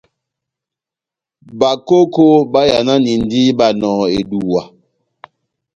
Bakoko 1.59 2.23
bayananindi 2.53 3.41
Banɔhɔ 3.57 4.05
eduwa. 4.19 4.61